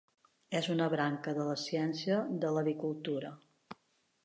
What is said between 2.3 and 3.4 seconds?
de l'avicultura.